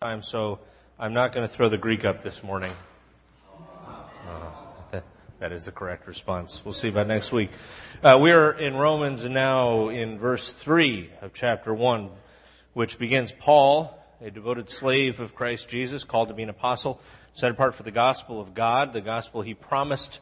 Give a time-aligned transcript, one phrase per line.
[0.00, 0.60] time, so
[0.96, 2.70] I'm not going to throw the Greek up this morning.
[4.28, 5.00] Uh,
[5.40, 6.64] that, is the correct response.
[6.64, 7.50] We'll see about next week.
[8.00, 12.10] Uh, we are in Romans and now in verse 3 of chapter 1,
[12.74, 17.00] which begins Paul, a devoted slave of Christ Jesus, called to be an apostle,
[17.32, 20.20] set apart for the gospel of God, the gospel he promised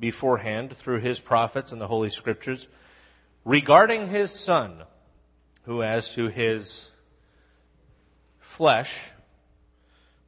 [0.00, 2.66] beforehand through his prophets and the Holy Scriptures,
[3.44, 4.84] regarding his Son,
[5.64, 6.88] who as to his
[8.40, 9.10] flesh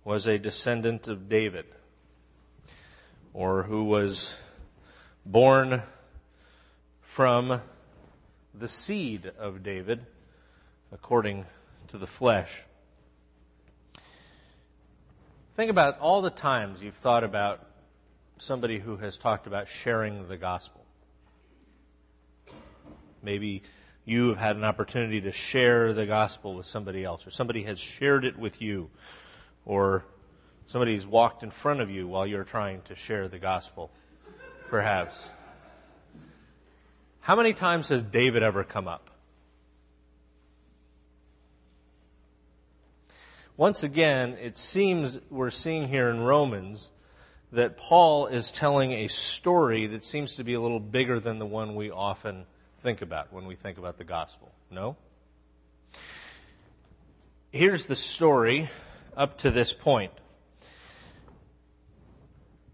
[0.05, 1.67] was a descendant of David,
[3.33, 4.35] or who was
[5.25, 5.83] born
[7.01, 7.61] from
[8.55, 10.07] the seed of David
[10.93, 11.47] according
[11.89, 12.63] to the flesh.
[15.57, 17.67] Think about all the times you've thought about
[18.39, 20.85] somebody who has talked about sharing the gospel.
[23.23, 23.63] Maybe
[24.07, 27.79] you have had an opportunity to share the gospel with somebody else, or somebody has
[27.79, 28.89] shared it with you,
[29.65, 30.05] or
[30.67, 33.91] somebody's walked in front of you while you're trying to share the gospel,
[34.69, 35.29] perhaps.
[37.21, 39.11] How many times has David ever come up?
[43.57, 46.91] Once again, it seems we're seeing here in Romans
[47.53, 51.47] that Paul is telling a story that seems to be a little bigger than the
[51.47, 52.47] one we often
[52.79, 54.51] think about when we think about the gospel.
[54.71, 54.97] No?
[57.51, 58.71] Here's the story
[59.17, 60.13] up to this point.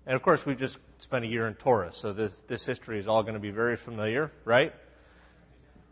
[0.07, 3.09] And of course, we've just spent a year in Torah, so this, this history is
[3.09, 4.73] all going to be very familiar, right?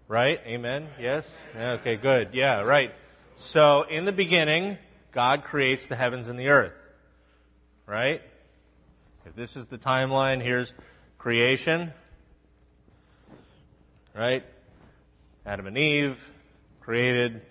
[0.09, 0.41] Right?
[0.47, 0.89] Amen?
[1.01, 1.31] Yes?
[1.57, 2.31] Okay, good.
[2.33, 2.95] Yeah, right.
[3.37, 4.79] So, in the beginning,
[5.13, 6.75] God creates the heavens and the earth.
[7.87, 8.23] Right?
[9.27, 10.73] If this is the timeline, here's
[11.19, 11.93] creation.
[14.15, 14.45] Right?
[15.45, 16.29] Adam and Eve
[16.81, 17.43] created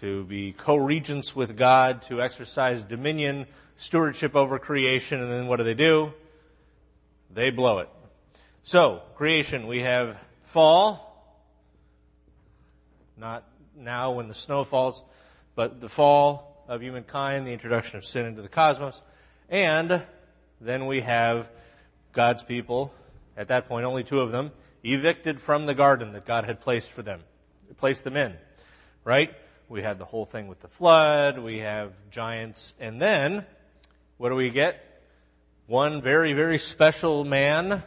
[0.00, 5.56] to be co regents with God, to exercise dominion, stewardship over creation, and then what
[5.56, 6.12] do they do?
[7.32, 7.88] They blow it.
[8.62, 11.02] So, creation, we have fall.
[13.16, 13.44] Not
[13.76, 15.02] now when the snow falls,
[15.54, 19.00] but the fall of humankind, the introduction of sin into the cosmos.
[19.48, 20.02] And
[20.60, 21.48] then we have
[22.12, 22.92] God's people,
[23.36, 24.52] at that point only two of them,
[24.82, 27.20] evicted from the garden that God had placed for them,
[27.76, 28.34] placed them in.
[29.04, 29.34] Right?
[29.68, 33.44] We had the whole thing with the flood, we have giants, and then
[34.16, 35.02] what do we get?
[35.66, 37.82] One very, very special man.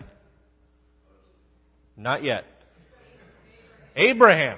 [1.95, 2.43] Not yet.
[3.95, 4.57] Abraham.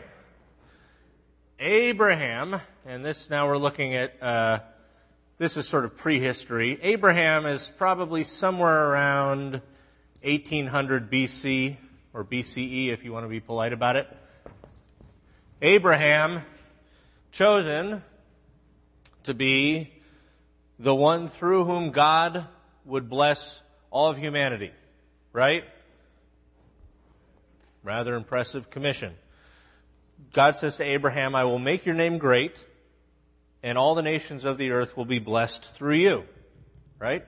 [1.59, 4.59] Abraham, and this now we're looking at, uh,
[5.38, 6.80] this is sort of prehistory.
[6.82, 9.62] Abraham is probably somewhere around
[10.24, 11.78] 1800 BC,
[12.16, 14.08] or BCE if you want to be polite about it.
[15.62, 16.44] Abraham
[17.31, 18.03] chosen
[19.24, 19.92] to be
[20.78, 22.47] the one through whom God
[22.86, 24.72] would bless all of humanity,
[25.31, 25.64] right?
[27.84, 29.14] Rather impressive commission.
[30.34, 32.56] God says to Abraham, I will make your name great,
[33.64, 36.24] and all the nations of the earth will be blessed through you.
[37.00, 37.25] Right?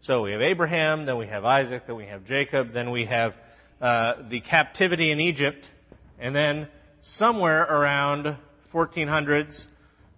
[0.00, 3.36] So we have Abraham, then we have Isaac, then we have Jacob, then we have
[3.80, 5.70] uh, the captivity in Egypt,
[6.18, 6.68] and then
[7.00, 8.36] somewhere around
[8.72, 9.66] 1400s,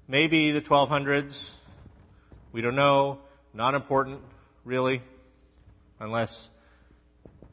[0.08, 1.54] maybe the 1200s.
[2.52, 3.18] We don't know.
[3.54, 4.20] Not important,
[4.64, 5.02] really,
[5.98, 6.50] unless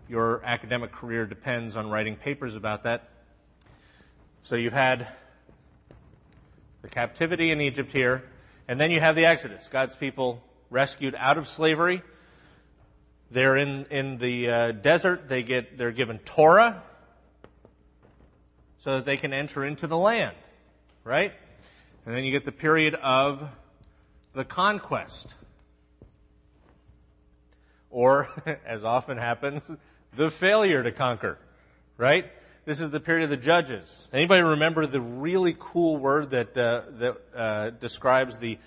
[0.09, 3.09] your academic career depends on writing papers about that.
[4.43, 5.07] So you've had
[6.81, 8.23] the captivity in Egypt here,
[8.67, 9.69] and then you have the Exodus.
[9.69, 12.01] God's people rescued out of slavery.
[13.31, 15.29] They're in, in the uh, desert.
[15.29, 16.83] They get, they're given Torah
[18.79, 20.35] so that they can enter into the land
[21.03, 21.33] right?
[22.05, 23.47] And then you get the period of
[24.33, 25.33] the conquest.
[27.89, 28.29] Or,
[28.65, 29.63] as often happens,
[30.15, 31.37] the failure to conquer,
[31.97, 32.31] right?
[32.65, 34.09] This is the period of the judges.
[34.13, 38.59] Anybody remember the really cool word that, uh, that uh, describes the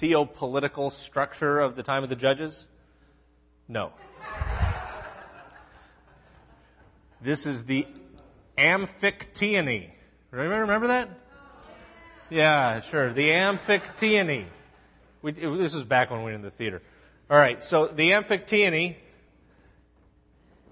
[0.00, 2.66] theopolitical structure of the time of the judges?
[3.68, 3.92] No.
[7.20, 7.86] This is the
[8.56, 9.90] Amphictyony.
[10.30, 11.19] Remember, remember that?
[12.30, 13.12] Yeah, sure.
[13.12, 14.44] The Amphictyony.
[15.20, 16.80] We, it, this is back when we were in the theater.
[17.28, 18.94] All right, so the Amphictyony.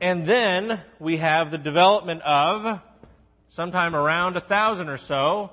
[0.00, 2.80] And then we have the development of,
[3.48, 5.50] sometime around a thousand or so,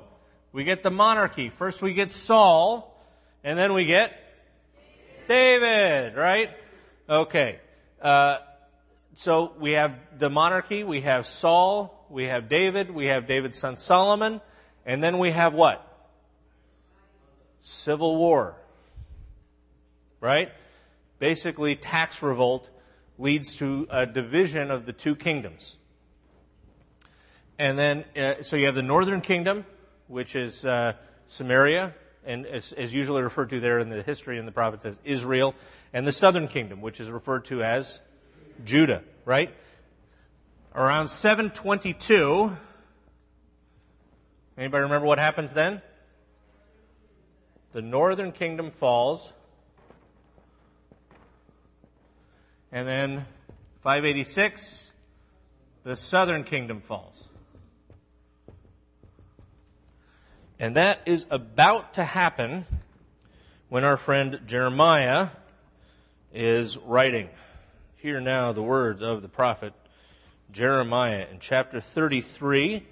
[0.51, 1.49] we get the monarchy.
[1.49, 3.03] First we get Saul,
[3.43, 4.13] and then we get
[5.27, 6.51] David, right?
[7.09, 7.57] Okay.
[7.99, 8.37] Uh,
[9.15, 13.75] so we have the monarchy, we have Saul, we have David, we have David's son
[13.75, 14.39] Solomon,
[14.85, 15.81] and then we have what?
[17.67, 18.57] Civil war.
[20.21, 20.51] right?
[21.17, 22.69] Basically, tax revolt
[23.17, 25.77] leads to a division of the two kingdoms.
[27.57, 29.65] And then, uh, so you have the northern kingdom,
[30.07, 30.93] which is uh,
[31.25, 34.99] Samaria, and is, is, usually referred to there in the history in the prophets as
[35.03, 35.55] Israel,
[35.91, 37.99] and the southern kingdom, which is referred to as
[38.63, 39.51] Judah, right?
[40.75, 42.55] Around 722,
[44.55, 45.81] anybody remember what happens then?
[47.75, 49.33] The northern kingdom falls,
[52.71, 53.25] and then
[53.81, 54.93] 586,
[55.83, 57.27] the southern kingdom falls.
[60.57, 62.65] And that is about to happen
[63.67, 65.27] when our friend Jeremiah
[66.33, 67.27] is writing.
[67.97, 69.73] Hear now the words of the prophet
[70.49, 72.87] Jeremiah in chapter 33.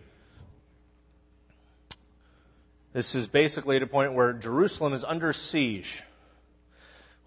[2.93, 6.03] This is basically at a point where Jerusalem is under siege.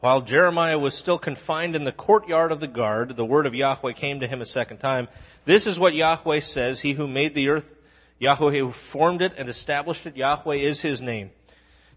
[0.01, 3.93] While Jeremiah was still confined in the courtyard of the guard, the word of Yahweh
[3.93, 5.09] came to him a second time.
[5.45, 7.77] This is what Yahweh says He who made the earth
[8.19, 11.31] Yahweh who formed it and established it, Yahweh is his name.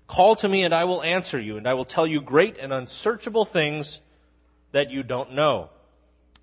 [0.08, 2.74] Call to me and I will answer you, and I will tell you great and
[2.74, 4.02] unsearchable things
[4.72, 5.70] that you don't know.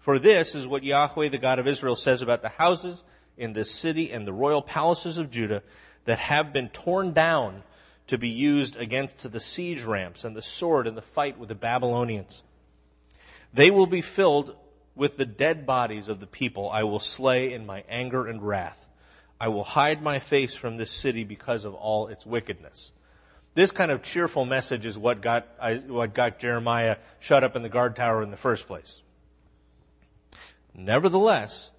[0.00, 3.04] For this is what Yahweh, the God of Israel, says about the houses
[3.36, 5.62] in this city and the royal palaces of Judah
[6.06, 7.62] that have been torn down
[8.06, 11.54] to be used against the siege ramps and the sword in the fight with the
[11.54, 12.42] Babylonians.
[13.52, 14.56] They will be filled
[14.94, 18.88] with the dead bodies of the people I will slay in my anger and wrath.
[19.40, 22.92] I will hide my face from this city because of all its wickedness.
[23.54, 25.46] This kind of cheerful message is what got,
[25.86, 29.02] what got Jeremiah shut up in the guard tower in the first place.
[30.74, 31.70] Nevertheless,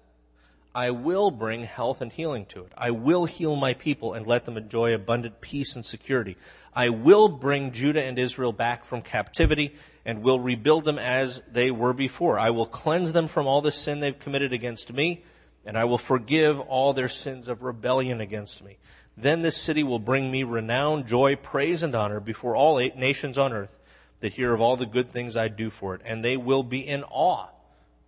[0.78, 2.72] I will bring health and healing to it.
[2.78, 6.36] I will heal my people and let them enjoy abundant peace and security.
[6.72, 11.72] I will bring Judah and Israel back from captivity and will rebuild them as they
[11.72, 12.38] were before.
[12.38, 15.24] I will cleanse them from all the sin they've committed against me
[15.66, 18.78] and I will forgive all their sins of rebellion against me.
[19.16, 23.36] Then this city will bring me renown, joy, praise, and honor before all eight nations
[23.36, 23.80] on earth
[24.20, 26.86] that hear of all the good things I do for it, and they will be
[26.86, 27.48] in awe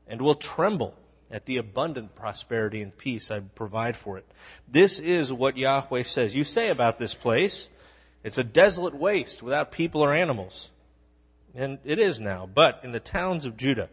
[0.07, 0.95] and will tremble
[1.31, 4.27] at the abundant prosperity and peace I provide for it.
[4.69, 6.35] This is what Yahweh says.
[6.35, 7.69] You say about this place,
[8.25, 10.71] it's a desolate waste without people or animals.
[11.55, 12.49] And it is now.
[12.53, 13.89] But in the towns of Judah,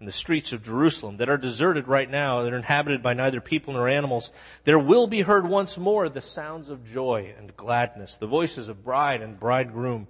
[0.00, 3.40] in the streets of Jerusalem that are deserted right now, that are inhabited by neither
[3.40, 4.30] people nor animals,
[4.64, 8.84] there will be heard once more the sounds of joy and gladness, the voices of
[8.84, 10.08] bride and bridegroom,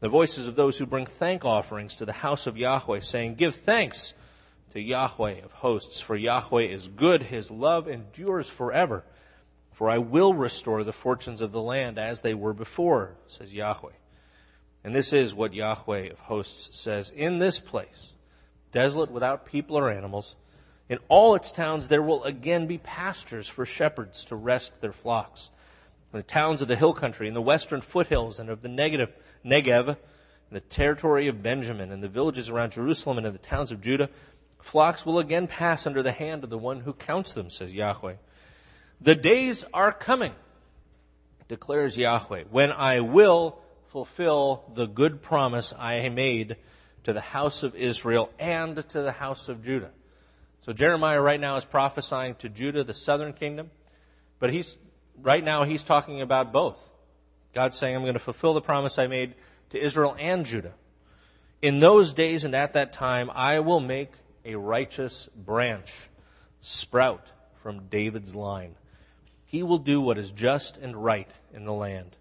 [0.00, 3.54] the voices of those who bring thank offerings to the house of Yahweh, saying, Give
[3.54, 4.14] thanks
[4.72, 9.04] to Yahweh of hosts, for Yahweh is good, his love endures forever.
[9.72, 13.92] For I will restore the fortunes of the land as they were before, says Yahweh.
[14.84, 18.12] And this is what Yahweh of hosts says in this place
[18.72, 20.34] desolate without people or animals.
[20.88, 25.50] In all its towns there will again be pastures for shepherds to rest their flocks.
[26.12, 29.10] In the towns of the hill country, in the western foothills and of the Negev,
[29.44, 29.96] Negev, in
[30.50, 34.10] the territory of Benjamin, and the villages around Jerusalem and in the towns of Judah,
[34.62, 38.14] flocks will again pass under the hand of the one who counts them, says Yahweh.
[39.00, 40.32] The days are coming,
[41.48, 46.56] declares Yahweh, when I will fulfill the good promise I made
[47.04, 49.90] to the house of Israel and to the house of Judah.
[50.62, 53.70] So Jeremiah right now is prophesying to Judah, the southern kingdom,
[54.38, 54.76] but he's
[55.20, 56.78] right now he's talking about both.
[57.52, 59.34] God's saying, I'm going to fulfill the promise I made
[59.70, 60.72] to Israel and Judah.
[61.60, 64.10] In those days and at that time, I will make
[64.44, 65.92] a righteous branch
[66.60, 67.32] sprout
[67.62, 68.74] from David's line.
[69.44, 72.16] He will do what is just and right in the land.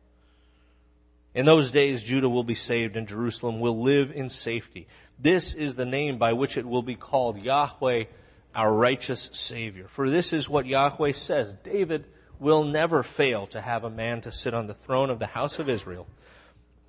[1.34, 4.88] In those days, Judah will be saved and Jerusalem will live in safety.
[5.18, 8.06] This is the name by which it will be called Yahweh,
[8.54, 9.88] our righteous Savior.
[9.88, 12.06] For this is what Yahweh says David
[12.38, 15.60] will never fail to have a man to sit on the throne of the house
[15.60, 16.08] of Israel,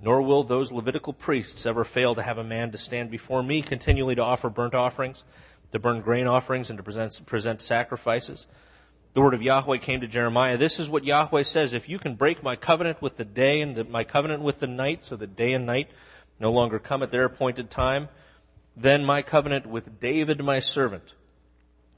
[0.02, 3.62] nor will those Levitical priests ever fail to have a man to stand before me
[3.62, 5.24] continually to offer burnt offerings,
[5.70, 8.46] to burn grain offerings, and to present, present sacrifices
[9.14, 10.56] the word of Yahweh came to Jeremiah.
[10.56, 11.74] This is what Yahweh says.
[11.74, 14.66] If you can break my covenant with the day and the, my covenant with the
[14.66, 15.90] night, so that day and night
[16.40, 18.08] no longer come at their appointed time,
[18.74, 21.12] then my covenant with David my servant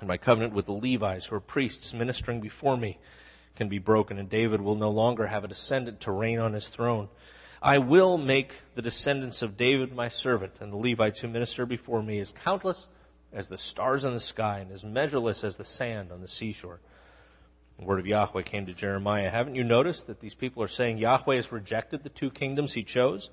[0.01, 2.99] and my covenant with the Levites who are priests ministering before me
[3.55, 6.67] can be broken, and David will no longer have a descendant to reign on his
[6.67, 7.09] throne.
[7.65, 12.03] I will make the descendants of David my servant and the Levites who minister before
[12.03, 12.89] me as countless
[13.33, 16.81] as the stars in the sky and as measureless as the sand on the seashore.
[17.79, 19.31] The word of Yahweh came to Jeremiah.
[19.31, 22.85] Haven't you noticed that these people are saying Yahweh has rejected the two kingdoms he
[22.85, 23.31] chose?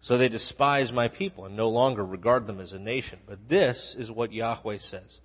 [0.00, 3.18] So they despise my people and no longer regard them as a nation.
[3.26, 5.20] But this is what Yahweh says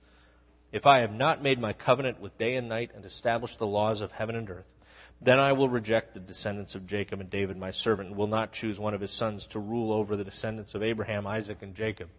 [0.73, 4.01] If I have not made my covenant with day and night and established the laws
[4.01, 4.76] of heaven and earth,
[5.21, 8.51] then I will reject the descendants of Jacob and David my servant, and will not
[8.51, 12.09] choose one of his sons to rule over the descendants of Abraham, Isaac, and Jacob.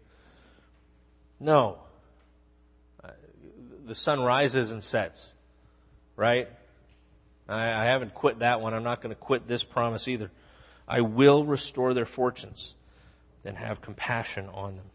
[1.38, 1.78] No.
[3.02, 3.10] Uh,
[3.86, 5.32] the sun rises and sets,
[6.16, 6.48] right?
[7.48, 8.74] I, I haven't quit that one.
[8.74, 10.30] I'm not going to quit this promise either.
[10.88, 12.74] I will restore their fortunes
[13.44, 14.90] and have compassion on them.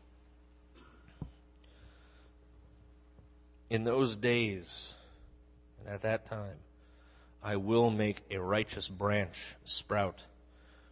[3.70, 4.94] In those days
[5.80, 6.58] and at that time,
[7.44, 10.22] I will make a righteous branch sprout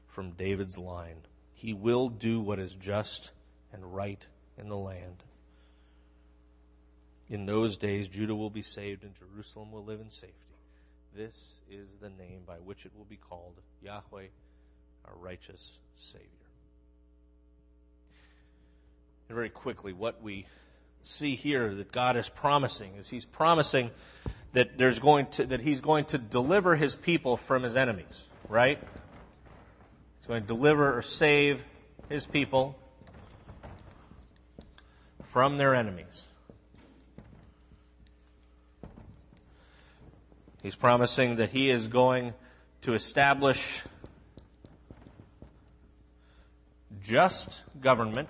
[0.07, 1.21] from David's line.
[1.53, 3.31] He will do what is just
[3.71, 4.25] and right
[4.57, 5.23] in the land.
[7.29, 10.35] In those days, Judah will be saved and Jerusalem will live in safety.
[11.15, 14.27] This is the name by which it will be called Yahweh
[15.05, 16.27] our righteous Savior.
[19.29, 20.45] And very quickly, what we
[21.03, 23.91] see here that God is promising is He's promising
[24.53, 28.79] that there's going to that He's going to deliver His people from His enemies, right?
[30.19, 31.61] He's going to deliver or save
[32.09, 32.77] His people
[35.31, 36.25] from their enemies.
[40.61, 42.33] He's promising that He is going
[42.81, 43.83] to establish
[47.01, 48.29] just government.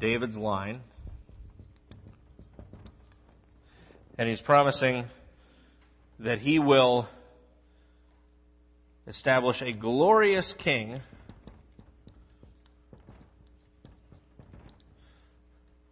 [0.00, 0.80] David's line.
[4.18, 5.04] And he's promising
[6.18, 7.08] that he will
[9.06, 11.00] establish a glorious king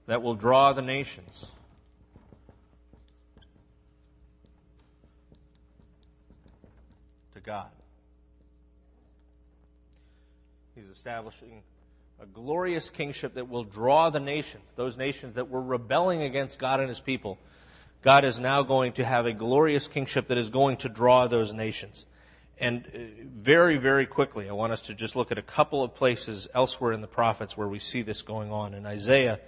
[0.06, 1.46] that will draw the nations.
[7.34, 7.68] To God.
[10.74, 11.62] He's establishing
[12.20, 16.80] a glorious kingship that will draw the nations, those nations that were rebelling against God
[16.80, 17.38] and his people.
[18.02, 21.52] God is now going to have a glorious kingship that is going to draw those
[21.52, 22.06] nations.
[22.60, 25.94] And uh, very, very quickly, I want us to just look at a couple of
[25.94, 28.74] places elsewhere in the prophets where we see this going on.
[28.74, 29.38] In Isaiah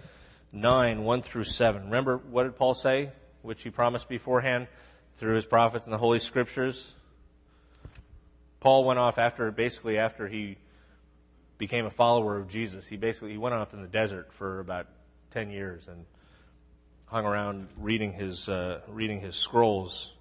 [0.53, 1.85] 9, 1 through 7.
[1.85, 3.11] Remember, what did Paul say?
[3.43, 4.69] Which he promised beforehand
[5.15, 6.93] through his prophets and the Holy Scriptures?
[8.61, 10.57] Paul went off after basically after he
[11.61, 12.89] became a follower of Jesus.
[12.89, 14.89] He basically he went off in the desert for about
[15.31, 16.07] ten years and
[17.07, 20.15] hung around reading his uh, reading his scrolls.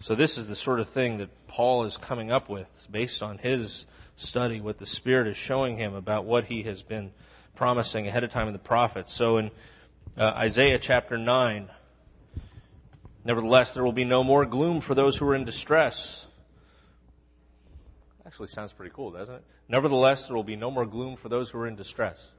[0.00, 3.38] So this is the sort of thing that Paul is coming up with based on
[3.38, 3.86] his
[4.16, 7.12] study, what the Spirit is showing him about what he has been
[7.54, 9.12] promising ahead of time in the prophets.
[9.12, 9.52] So in
[10.16, 11.68] uh, Isaiah chapter nine.
[13.24, 16.26] Nevertheless, there will be no more gloom for those who are in distress.
[18.32, 19.44] Actually, sounds pretty cool, doesn't it?
[19.68, 22.32] Nevertheless, there will be no more gloom for those who are in distress.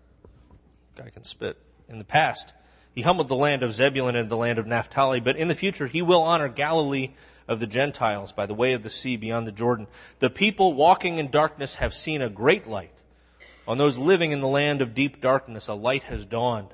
[0.95, 1.55] Guy can spit.
[1.87, 2.51] In the past,
[2.95, 5.85] he humbled the land of Zebulun and the land of Naphtali, but in the future,
[5.85, 7.11] he will honor Galilee
[7.47, 9.85] of the Gentiles by the way of the sea beyond the Jordan.
[10.17, 12.99] The people walking in darkness have seen a great light.
[13.67, 16.69] On those living in the land of deep darkness, a light has dawned.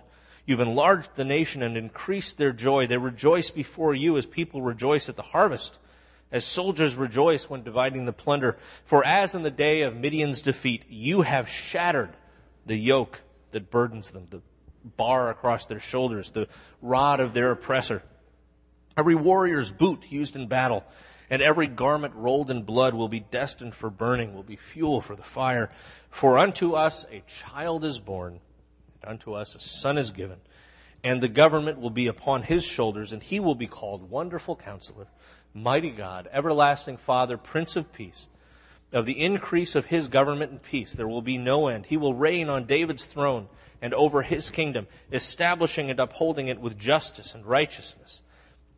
[0.46, 2.88] You've enlarged the nation and increased their joy.
[2.88, 5.78] They rejoice before you as people rejoice at the harvest
[6.32, 8.58] as soldiers rejoice when dividing the plunder.
[8.86, 12.16] For as in the day of Midian's defeat, you have shattered
[12.66, 13.22] the yoke
[13.52, 14.42] that burdens them, the
[14.84, 16.48] bar across their shoulders, the
[16.82, 18.04] rod of their oppressor.
[18.96, 20.84] Every warrior's boot used in battle
[21.30, 25.16] and every garment rolled in blood will be destined for burning, will be fuel for
[25.16, 25.70] the fire.
[26.10, 28.40] For unto us a child is born,
[29.02, 30.40] and unto us a son is given,
[31.04, 35.08] and the government will be upon his shoulders, and he will be called Wonderful Counselor
[35.54, 38.28] mighty God, everlasting Father, Prince of Peace.
[38.92, 41.86] Of the increase of his government and peace, there will be no end.
[41.86, 43.48] He will reign on David's throne
[43.82, 48.24] and over his kingdom, establishing and upholding it with justice and righteousness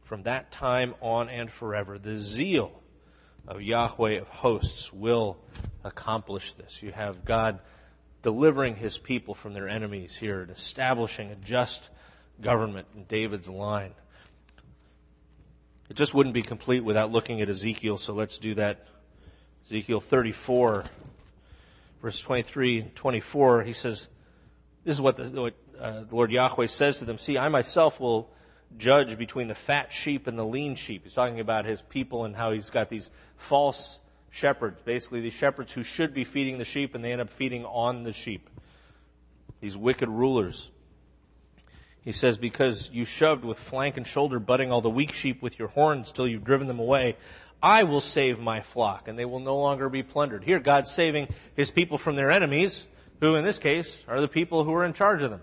[0.03, 1.97] from that time on and forever.
[1.97, 2.81] The zeal
[3.47, 5.37] of Yahweh of hosts will
[5.83, 6.83] accomplish this.
[6.83, 7.59] You have God
[8.21, 11.89] delivering his people from their enemies here and establishing a just
[12.41, 13.93] government in David's line.
[15.89, 18.87] It just wouldn't be complete without looking at Ezekiel, so let's do that.
[19.65, 20.85] Ezekiel 34,
[22.01, 24.07] verse 23 and 24, he says,
[24.83, 27.99] This is what the, what, uh, the Lord Yahweh says to them See, I myself
[27.99, 28.29] will
[28.77, 31.03] judge between the fat sheep and the lean sheep.
[31.03, 35.73] He's talking about his people and how he's got these false shepherds, basically, these shepherds
[35.73, 38.49] who should be feeding the sheep and they end up feeding on the sheep.
[39.59, 40.71] These wicked rulers.
[42.03, 45.59] He says, Because you shoved with flank and shoulder, butting all the weak sheep with
[45.59, 47.15] your horns till you've driven them away,
[47.61, 50.43] I will save my flock, and they will no longer be plundered.
[50.43, 52.87] Here, God's saving his people from their enemies,
[53.19, 55.41] who in this case are the people who are in charge of them.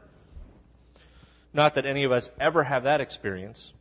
[1.52, 3.72] Not that any of us ever have that experience.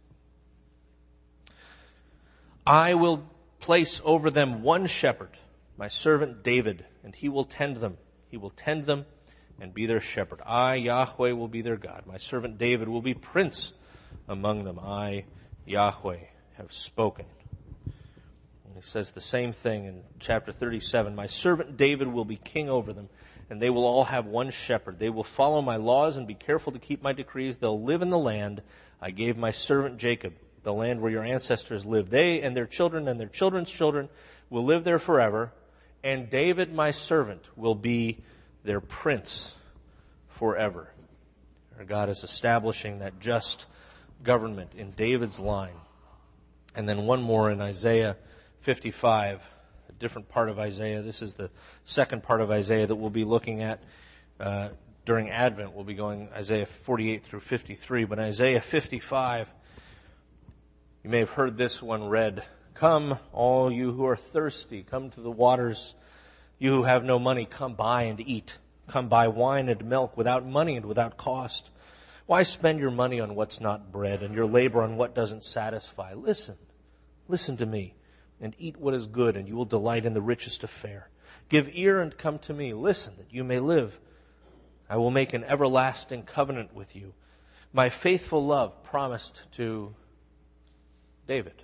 [2.65, 3.27] I will
[3.59, 5.31] place over them one shepherd,
[5.77, 7.97] my servant David, and he will tend them.
[8.29, 9.05] He will tend them
[9.59, 10.41] and be their shepherd.
[10.45, 12.03] I, Yahweh, will be their God.
[12.05, 13.73] My servant David will be prince
[14.27, 14.79] among them.
[14.79, 15.25] I,
[15.65, 16.19] Yahweh,
[16.57, 17.25] have spoken.
[17.85, 21.15] And he says the same thing in chapter 37.
[21.15, 23.09] My servant David will be king over them,
[23.49, 24.99] and they will all have one shepherd.
[24.99, 27.57] They will follow my laws and be careful to keep my decrees.
[27.57, 28.61] They'll live in the land
[29.01, 30.33] I gave my servant Jacob,
[30.63, 32.09] the land where your ancestors lived.
[32.09, 34.09] They and their children and their children's children
[34.49, 35.51] will live there forever,
[36.03, 38.23] and David, my servant, will be
[38.67, 39.55] their prince
[40.27, 40.89] forever.
[41.79, 43.65] Our God is establishing that just
[44.23, 45.77] government in David's line.
[46.75, 48.17] And then one more in Isaiah
[48.59, 49.41] 55,
[49.87, 51.01] a different part of Isaiah.
[51.01, 51.49] This is the
[51.85, 53.79] second part of Isaiah that we'll be looking at
[54.37, 54.69] uh,
[55.05, 55.71] during Advent.
[55.71, 58.03] We'll be going Isaiah 48 through 53.
[58.03, 59.47] But Isaiah 55,
[61.05, 62.43] you may have heard this one read
[62.73, 65.95] Come, all you who are thirsty, come to the waters.
[66.59, 68.57] You who have no money, come buy and eat.
[68.87, 71.69] Come buy wine and milk without money and without cost.
[72.25, 76.13] Why spend your money on what's not bread and your labor on what doesn't satisfy?
[76.13, 76.55] Listen,
[77.27, 77.95] listen to me,
[78.41, 81.09] and eat what is good, and you will delight in the richest of fare.
[81.49, 82.73] Give ear and come to me.
[82.73, 83.99] Listen, that you may live.
[84.89, 87.13] I will make an everlasting covenant with you.
[87.71, 89.93] My faithful love promised to
[91.27, 91.63] David.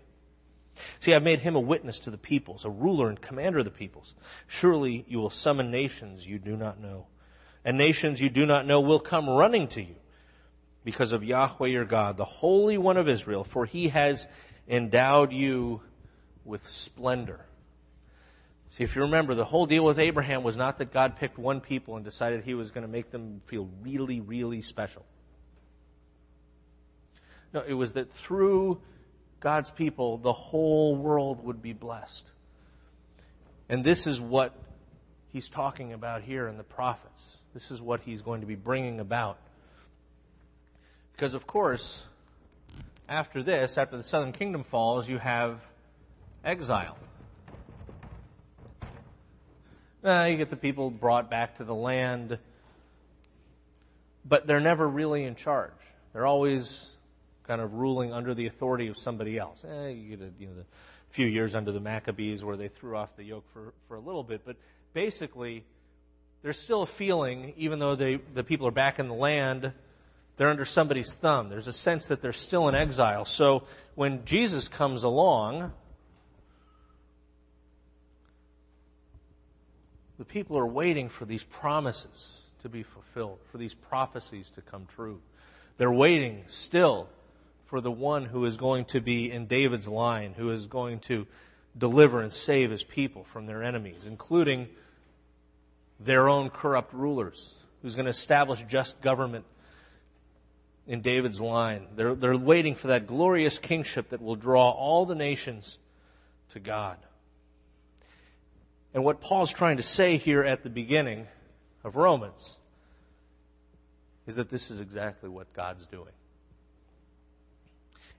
[0.99, 3.71] See, I've made him a witness to the peoples, a ruler and commander of the
[3.71, 4.13] peoples.
[4.47, 7.07] Surely you will summon nations you do not know,
[7.63, 9.95] and nations you do not know will come running to you
[10.83, 14.27] because of Yahweh your God, the Holy One of Israel, for he has
[14.67, 15.81] endowed you
[16.45, 17.45] with splendor.
[18.69, 21.61] See, if you remember, the whole deal with Abraham was not that God picked one
[21.61, 25.05] people and decided he was going to make them feel really, really special.
[27.53, 28.81] No, it was that through
[29.43, 32.32] God's people, the whole world would be blessed.
[33.67, 34.56] And this is what
[35.34, 37.39] he's talking about here in the prophets.
[37.53, 39.38] This is what he's going to be bringing about.
[41.12, 42.03] Because, of course,
[43.10, 45.60] after this, after the southern kingdom falls, you have
[46.45, 46.97] exile.
[50.06, 52.39] Uh, you get the people brought back to the land,
[54.23, 55.73] but they're never really in charge.
[56.13, 56.92] They're always
[57.47, 59.63] kind of ruling under the authority of somebody else.
[59.63, 60.65] Eh, you get a you know, the
[61.10, 64.23] few years under the Maccabees where they threw off the yoke for, for a little
[64.23, 64.56] bit, but
[64.93, 65.63] basically,
[66.41, 69.73] there's still a feeling, even though they, the people are back in the land,
[70.38, 71.49] they're under somebody's thumb.
[71.49, 73.25] There's a sense that they're still in exile.
[73.25, 73.63] So
[73.95, 75.71] when Jesus comes along,
[80.17, 84.88] the people are waiting for these promises to be fulfilled, for these prophecies to come
[84.88, 85.21] true.
[85.77, 87.10] They're waiting still
[87.73, 91.25] for the one who is going to be in David's line, who is going to
[91.75, 94.67] deliver and save his people from their enemies, including
[95.99, 99.45] their own corrupt rulers, who's going to establish just government
[100.86, 101.88] in David's line.
[101.95, 105.79] They're, they're waiting for that glorious kingship that will draw all the nations
[106.49, 106.99] to God.
[108.93, 111.25] And what Paul's trying to say here at the beginning
[111.83, 112.55] of Romans
[114.27, 116.13] is that this is exactly what God's doing.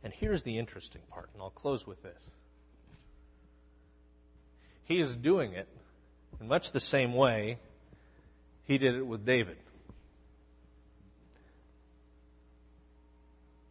[0.04, 2.30] And here's the interesting part, and I'll close with this.
[4.84, 5.66] He is doing it
[6.38, 7.58] in much the same way
[8.64, 9.56] he did it with David.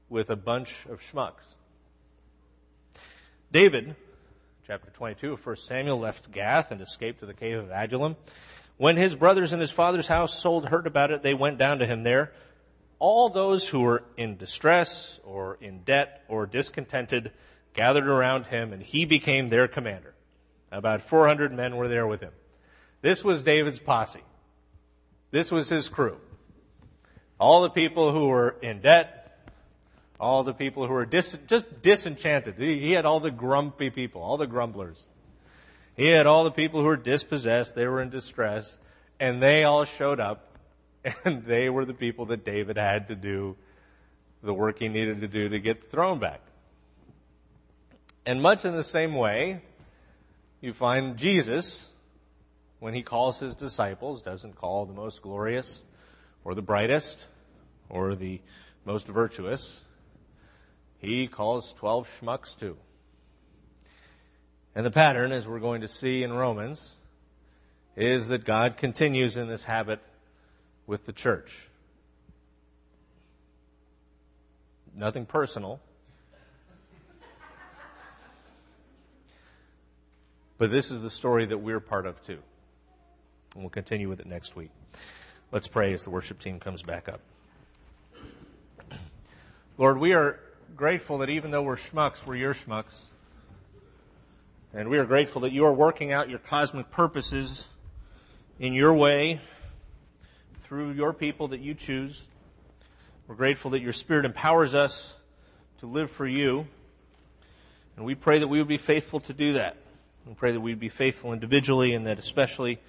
[0.09, 1.53] With a bunch of schmucks.
[3.51, 3.95] David,
[4.65, 8.15] chapter 22 of 1 Samuel, left Gath and escaped to the cave of Adullam.
[8.77, 12.01] When his brothers in his father's household heard about it, they went down to him
[12.01, 12.31] there
[12.99, 17.31] all those who were in distress or in debt or discontented
[17.73, 20.13] gathered around him, and he became their commander.
[20.71, 22.33] About 400 men were there with him.
[23.01, 24.21] This was David's posse.
[25.31, 26.17] This was his crew.
[27.39, 29.49] All the people who were in debt,
[30.19, 32.55] all the people who were dis- just disenchanted.
[32.57, 35.07] He had all the grumpy people, all the grumblers.
[35.95, 38.77] He had all the people who were dispossessed, they were in distress,
[39.19, 40.52] and they all showed up
[41.25, 43.55] and they were the people that David had to do
[44.41, 46.41] the work he needed to do to get the throne back.
[48.25, 49.61] And much in the same way,
[50.61, 51.89] you find Jesus,
[52.79, 55.83] when he calls his disciples, doesn't call the most glorious
[56.43, 57.27] or the brightest
[57.89, 58.41] or the
[58.85, 59.81] most virtuous.
[60.99, 62.77] He calls 12 schmucks too.
[64.75, 66.95] And the pattern, as we're going to see in Romans,
[67.95, 69.99] is that God continues in this habit
[70.87, 71.67] with the church.
[74.95, 75.79] Nothing personal.
[80.57, 82.39] But this is the story that we're part of too.
[83.53, 84.69] And we'll continue with it next week.
[85.51, 87.19] Let's pray as the worship team comes back up.
[89.77, 90.39] Lord, we are
[90.75, 93.01] grateful that even though we're schmucks, we're your schmucks.
[94.73, 97.67] And we are grateful that you are working out your cosmic purposes
[98.59, 99.41] in your way
[100.73, 102.25] through your people that you choose.
[103.27, 105.13] We're grateful that your Spirit empowers us
[105.77, 106.65] to live for you.
[107.95, 109.77] And we pray that we would be faithful to do that.
[110.25, 112.79] We pray that we'd be faithful individually and that especially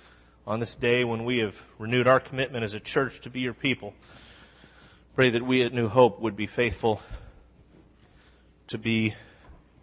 [0.47, 3.53] on this day when we have renewed our commitment as a church to be your
[3.53, 3.93] people,
[5.15, 7.03] pray that we at New Hope would be faithful
[8.69, 9.15] to be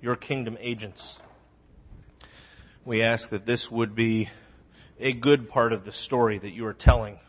[0.02, 1.20] your kingdom agents.
[2.84, 4.32] We ask that this would be
[5.00, 7.20] a good part of the story that you are telling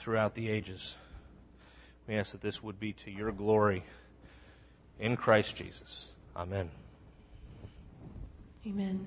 [0.00, 0.96] throughout the ages.
[2.08, 3.84] We ask that this would be to your glory
[4.98, 6.08] in Christ Jesus.
[6.34, 6.70] Amen.
[8.66, 9.06] Amen.